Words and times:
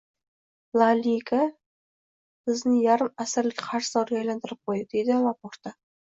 “La 0.81 0.85
Liga 1.01 1.41
bizni 2.51 2.73
yarim 2.85 3.13
asrlik 3.27 3.63
qarzdorga 3.67 4.19
aylantirib 4.23 4.63
qo‘ydi”,— 4.73 4.91
deydi 4.97 5.21
Laporta 5.29 5.77